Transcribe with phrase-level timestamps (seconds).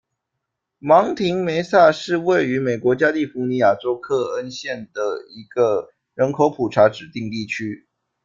[0.79, 7.87] 芒廷梅萨是位于美国加利福尼亚州克恩县的一个人口普查指定地区。